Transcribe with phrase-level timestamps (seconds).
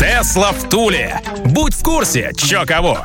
[0.00, 1.20] Тесла в Туле.
[1.44, 3.00] Будь в курсе, чё кого.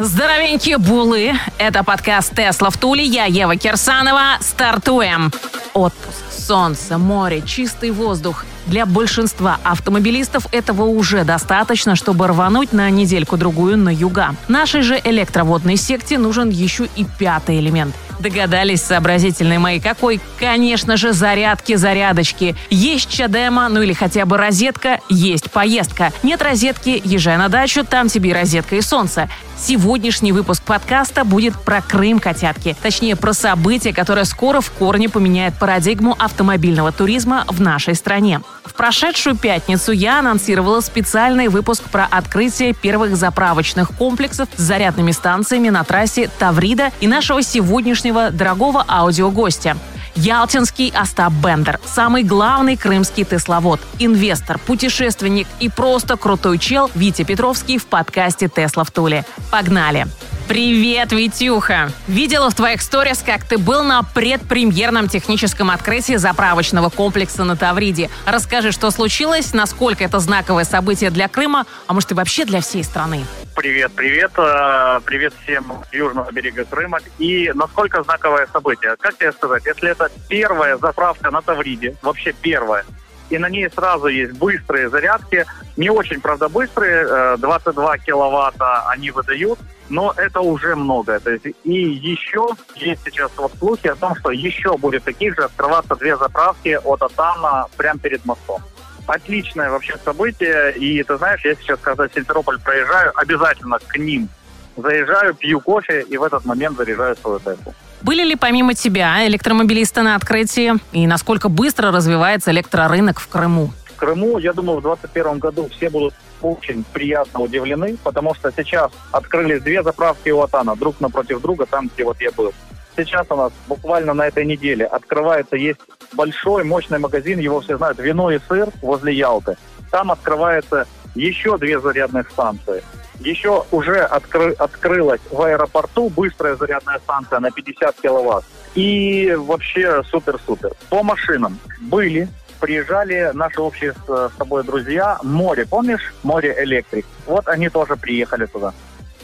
[0.00, 1.34] Здоровенькие булы!
[1.56, 3.04] Это подкаст «Тесла в Туле».
[3.04, 4.38] Я Ева Кирсанова.
[4.40, 5.30] Стартуем!
[5.72, 8.44] Отпуск, солнце, море, чистый воздух.
[8.66, 14.34] Для большинства автомобилистов этого уже достаточно, чтобы рвануть на недельку-другую на юга.
[14.48, 20.20] Нашей же электроводной секте нужен еще и пятый элемент– Догадались сообразительные мои какой?
[20.38, 22.54] Конечно же, зарядки-зарядочки.
[22.70, 26.12] Есть чадема, ну или хотя бы розетка, есть поездка.
[26.22, 29.28] Нет розетки, езжай на дачу, там тебе и розетка, и солнце.
[29.64, 32.76] Сегодняшний выпуск подкаста будет про Крым, котятки.
[32.82, 38.40] Точнее, про событие, которое скоро в корне поменяет парадигму автомобильного туризма в нашей стране.
[38.64, 45.68] В прошедшую пятницу я анонсировала специальный выпуск про открытие первых заправочных комплексов с зарядными станциями
[45.68, 49.76] на трассе Таврида и нашего сегодняшнего дорогого аудиогостя.
[50.14, 57.78] Ялтинский Остап Бендер, самый главный крымский тесловод, инвестор, путешественник и просто крутой чел Витя Петровский
[57.78, 59.24] в подкасте «Тесла в Туле».
[59.50, 60.06] Погнали!
[60.48, 61.90] Привет, Витюха!
[62.08, 68.10] Видела в твоих сторис, как ты был на предпремьерном техническом открытии заправочного комплекса на Тавриде.
[68.26, 72.84] Расскажи, что случилось, насколько это знаковое событие для Крыма, а может и вообще для всей
[72.84, 73.24] страны.
[73.54, 74.32] Привет, привет.
[74.38, 77.00] Э, привет всем южного берега Крыма.
[77.18, 78.96] И насколько знаковое событие?
[78.98, 82.84] Как тебе сказать, если это первая заправка на Тавриде, вообще первая,
[83.28, 85.44] и на ней сразу есть быстрые зарядки,
[85.76, 89.58] не очень, правда, быстрые, 22 э, киловатта они выдают,
[89.90, 91.20] но это уже много.
[91.20, 95.44] То есть, и еще есть сейчас вот слухи о том, что еще будет таких же
[95.44, 98.62] открываться две заправки от Атана прямо перед мостом.
[99.06, 104.28] Отличное вообще событие, и ты знаешь, я сейчас, когда Симферополь проезжаю, обязательно к ним
[104.76, 107.74] заезжаю, пью кофе и в этот момент заряжаю свою Теслу.
[108.02, 110.72] Были ли помимо тебя электромобилисты на открытии?
[110.92, 113.70] И насколько быстро развивается электрорынок в Крыму?
[113.86, 118.90] В Крыму, я думаю, в 2021 году все будут очень приятно удивлены, потому что сейчас
[119.12, 122.52] открылись две заправки у Атана, друг напротив друга, там, где вот я был.
[122.96, 125.80] Сейчас у нас буквально на этой неделе открывается, есть
[126.14, 129.56] большой, мощный магазин, его все знают, вино и сыр возле Ялты.
[129.90, 132.82] Там открывается еще две зарядных станции.
[133.20, 138.44] Еще уже откры, открылась в аэропорту быстрая зарядная станция на 50 киловатт.
[138.74, 140.72] И вообще супер-супер.
[140.88, 142.28] По машинам были,
[142.60, 145.18] приезжали наши общие с, тобой друзья.
[145.22, 146.14] Море, помнишь?
[146.22, 147.04] Море Электрик.
[147.26, 148.72] Вот они тоже приехали туда.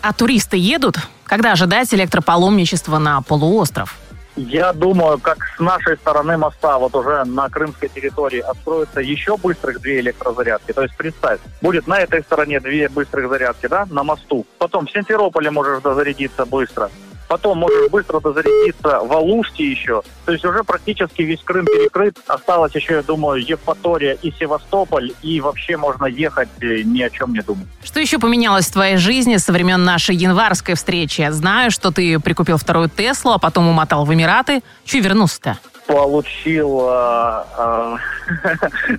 [0.01, 0.97] А туристы едут?
[1.25, 3.97] Когда ожидать электропаломничества на полуостров?
[4.39, 9.81] Я думаю, как с нашей стороны моста, вот уже на крымской территории откроются еще быстрых
[9.81, 10.71] две электрозарядки.
[10.71, 14.47] То есть представь, будет на этой стороне две быстрых зарядки, да, на мосту.
[14.59, 16.89] Потом в Симферополе можешь дозарядиться быстро.
[17.29, 20.03] Потом можешь быстро дозарядиться в Алуште еще.
[20.25, 22.19] То есть уже практически весь Крым перекрыт.
[22.27, 25.13] Осталось еще, я думаю, Евпатория и Севастополь.
[25.23, 27.67] И вообще можно ехать э, ни о чем не думать.
[27.85, 31.29] Что еще поменялось в твоей жизни со времен нашей январской встречи?
[31.31, 34.63] Знаю, что ты прикупил вторую Теслу, а потом умотал в Эмираты.
[34.85, 35.59] Че вернулся-то?
[35.87, 37.97] Получил э, э,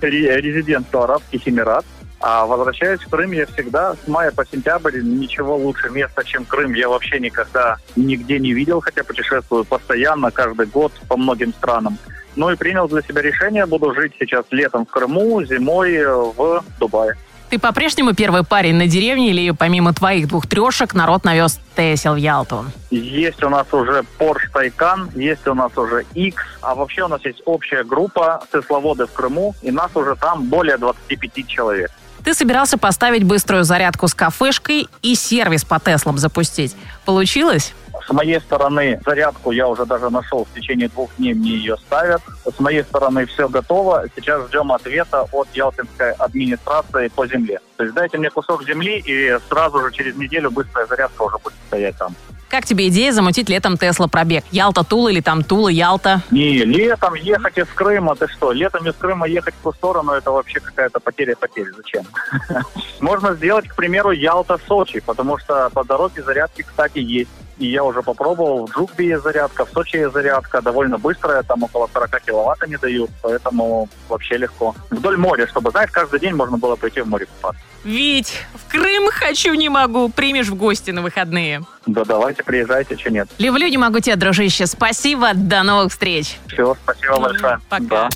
[0.00, 5.88] резидентство Арабских Эмиратов а возвращаясь в Крым, я всегда с мая по сентябрь ничего лучше
[5.88, 11.16] места, чем Крым, я вообще никогда нигде не видел, хотя путешествую постоянно, каждый год по
[11.16, 11.98] многим странам.
[12.36, 17.16] Ну и принял для себя решение, буду жить сейчас летом в Крыму, зимой в Дубае.
[17.50, 22.16] Ты по-прежнему первый парень на деревне или помимо твоих двух трешек народ навез Тесел в
[22.18, 22.64] Ялту?
[22.92, 27.24] Есть у нас уже Porsche Taycan, есть у нас уже X, а вообще у нас
[27.24, 31.90] есть общая группа тесловоды в Крыму, и нас уже там более 25 человек.
[32.24, 36.76] Ты собирался поставить быструю зарядку с кафешкой и сервис по Теслам запустить.
[37.04, 37.74] Получилось?
[38.06, 40.44] С моей стороны зарядку я уже даже нашел.
[40.44, 42.22] В течение двух дней мне ее ставят.
[42.44, 44.04] С моей стороны все готово.
[44.16, 47.60] Сейчас ждем ответа от Ялтинской администрации по земле.
[47.76, 51.54] То есть дайте мне кусок земли, и сразу же через неделю быстрая зарядка уже будет
[51.68, 52.14] стоять там.
[52.50, 54.42] Как тебе идея замутить летом Тесла пробег?
[54.50, 56.22] Ялта-Тула или там Тула-Ялта?
[56.32, 58.50] Не, летом ехать из Крыма, ты что?
[58.50, 61.68] Летом из Крыма ехать в ту сторону, это вообще какая-то потеря потерь.
[61.76, 62.04] Зачем?
[63.00, 67.30] Можно сделать, к примеру, Ялта-Сочи, потому что по дороге зарядки, кстати, есть.
[67.60, 68.66] И я уже попробовал.
[68.66, 72.76] В Джукбе есть зарядка, в Сочи есть зарядка, довольно быстрая, там около 40 киловатт они
[72.76, 74.74] дают, поэтому вообще легко.
[74.90, 77.62] Вдоль моря, чтобы, знать, каждый день можно было пойти в море купаться.
[77.84, 81.62] Вить, в Крым хочу не могу, примешь в гости на выходные.
[81.86, 83.28] Да давайте, приезжайте, что нет.
[83.38, 84.66] Люблю не могу тебя, дружище.
[84.66, 86.38] Спасибо, до новых встреч.
[86.48, 87.60] Все, спасибо большое.
[87.68, 87.84] Пока.
[87.84, 88.08] Да.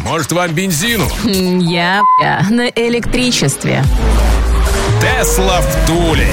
[0.00, 1.06] Может, вам бензину?
[1.24, 2.02] Я
[2.50, 3.82] на электричестве.
[5.00, 6.28] Тесла в Туле.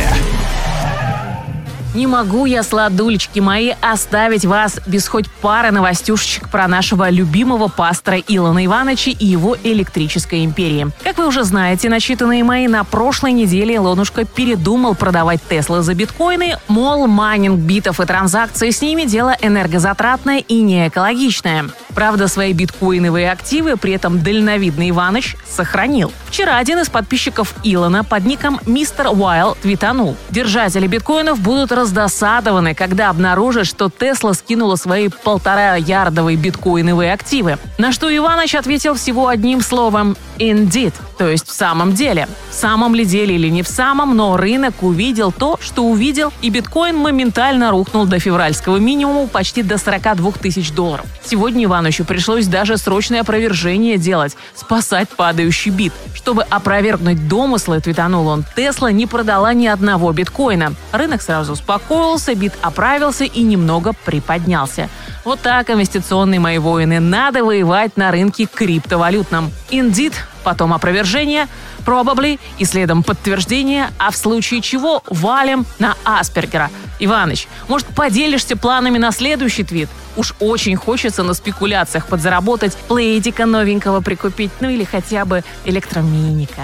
[1.95, 8.17] Не могу я, сладулечки мои, оставить вас без хоть пары новостюшечек про нашего любимого пастора
[8.27, 10.87] Илона Ивановича и его электрической империи.
[11.05, 16.57] Как вы уже знаете, начитанные мои, на прошлой неделе Илонушка передумал продавать Теслы за биткоины,
[16.67, 21.69] мол, майнинг битов и транзакции с ними дело энергозатратное и не экологичное.
[21.95, 26.11] Правда, свои биткоиновые активы при этом дальновидный Иваныч сохранил.
[26.27, 30.17] Вчера один из подписчиков Илона под ником Мистер Уайл твитанул.
[30.29, 37.57] Держатели биткоинов будут раздосадованы, когда обнаружат, что Тесла скинула свои полтора ярдовые биткоиновые активы.
[37.77, 42.27] На что Иваныч ответил всего одним словом «indeed», то есть в самом деле.
[42.49, 46.49] В самом ли деле или не в самом, но рынок увидел то, что увидел, и
[46.49, 51.05] биткоин моментально рухнул до февральского минимума почти до 42 тысяч долларов.
[51.23, 55.93] Сегодня Иванычу пришлось даже срочное опровержение делать, спасать падающий бит.
[56.15, 60.73] Чтобы опровергнуть домыслы, твитанул он, Тесла не продала ни одного биткоина.
[60.91, 64.89] Рынок сразу успокоился, бит оправился и немного приподнялся.
[65.23, 69.51] Вот так, инвестиционные мои воины, надо воевать на рынке криптовалютном.
[69.69, 71.47] Indeed, потом опровержение,
[71.85, 76.71] probably и следом подтверждение, а в случае чего валим на Аспергера.
[76.99, 79.89] Иваныч, может, поделишься планами на следующий твит?
[80.15, 86.63] Уж очень хочется на спекуляциях подзаработать, плейдика новенького прикупить, ну или хотя бы электроминика.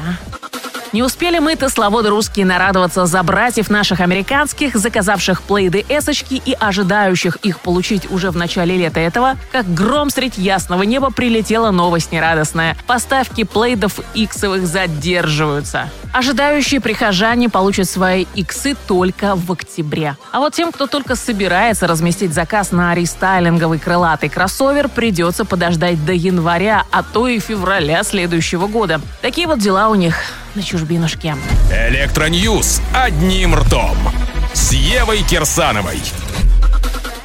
[0.94, 7.38] Не успели мы, тесловоды русские, нарадоваться за братьев наших американских, заказавших плейды эсочки и ожидающих
[7.38, 12.76] их получить уже в начале лета этого, как гром средь ясного неба прилетела новость нерадостная.
[12.88, 15.90] Поставки плейдов иксовых задерживаются.
[16.14, 20.18] Ожидающие прихожане получат свои иксы только в октябре.
[20.34, 26.12] А вот тем, кто только собирается разместить заказ на рестайлинговый крылатый кроссовер, придется подождать до
[26.12, 29.00] января, а то и февраля следующего года.
[29.22, 30.16] Такие вот дела у них
[30.56, 31.36] на чужбинушке.
[31.90, 33.98] Электроньюз одним ртом.
[34.54, 36.00] С Евой Кирсановой.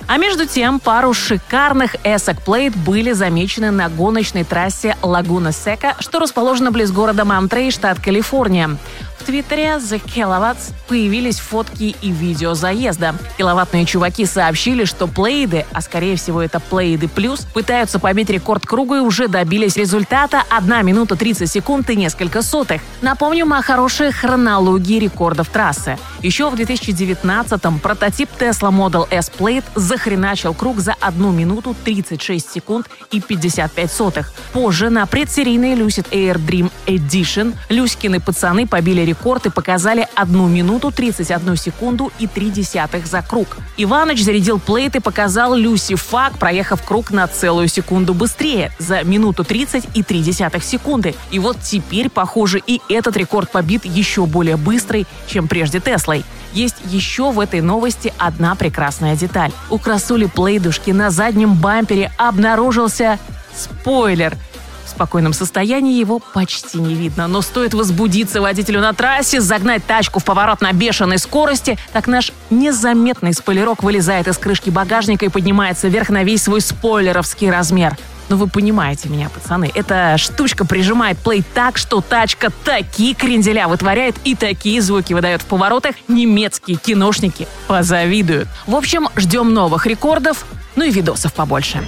[0.08, 6.20] А между тем, пару шикарных эсок Plaid были замечены на гоночной трассе Лагуна Сека, что
[6.20, 8.76] расположена близ города Монтерей, штат Калифорния.
[9.19, 13.17] В Твиттере The Kilowatts появились фотки и видео заезда.
[13.37, 18.99] Киловаттные чуваки сообщили, что плейды, а скорее всего это плейды плюс, пытаются побить рекорд круга
[18.99, 22.81] и уже добились результата 1 минута 30 секунд и несколько сотых.
[23.03, 25.99] Напомним о хорошей хронологии рекордов трассы.
[26.23, 29.64] Еще в 2019-м прототип Tesla Model S Plaid
[29.96, 34.32] захреначил круг за 1 минуту 36 секунд и 55 сотых.
[34.52, 40.90] Позже на предсерийной Lucid Air Dream Edition Люськины пацаны побили рекорд и показали 1 минуту
[40.90, 43.56] 31 секунду и 3 десятых за круг.
[43.78, 49.44] Иваныч зарядил плейт и показал Люси Фак, проехав круг на целую секунду быстрее, за минуту
[49.44, 51.14] 30 и 3 десятых секунды.
[51.31, 56.22] И вот теперь, похоже, и этот рекорд побит еще более быстрый, чем прежде Теслой.
[56.52, 59.52] Есть еще в этой новости одна прекрасная деталь.
[59.70, 63.19] У красули Плейдушки на заднем бампере обнаружился
[63.54, 64.37] спойлер.
[64.84, 70.20] В спокойном состоянии его почти не видно, но стоит возбудиться водителю на трассе, загнать тачку
[70.20, 75.88] в поворот на бешеной скорости, так наш незаметный спойлерок вылезает из крышки багажника и поднимается
[75.88, 77.96] вверх на весь свой спойлеровский размер.
[78.29, 79.71] Ну вы понимаете меня, пацаны.
[79.75, 85.47] Эта штучка прижимает плей так, что тачка такие кренделя вытворяет и такие звуки выдает в
[85.47, 88.49] поворотах, немецкие киношники позавидуют.
[88.67, 91.83] В общем, ждем новых рекордов, ну и видосов побольше.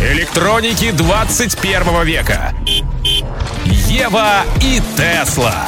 [0.00, 2.52] Электроники 21 века.
[3.64, 5.66] Ева и Тесла.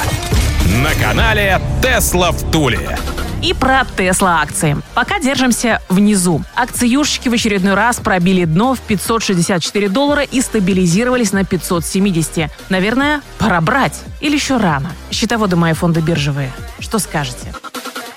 [0.83, 2.97] На канале Тесла в Туле.
[3.41, 4.77] И про Тесла акции.
[4.93, 6.43] Пока держимся внизу.
[6.55, 12.51] Акциюшечки в очередной раз пробили дно в 564 доллара и стабилизировались на 570.
[12.69, 14.01] Наверное, пора брать.
[14.19, 14.91] Или еще рано.
[15.11, 16.51] Счетоводы мои фонды биржевые.
[16.79, 17.53] Что скажете?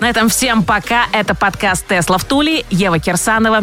[0.01, 1.05] На этом всем пока.
[1.13, 2.65] Это подкаст Тесла в Туле.
[2.71, 3.63] Ева Кирсанова.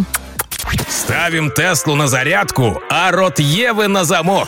[0.88, 4.48] Ставим Теслу на зарядку, а рот Евы на замок.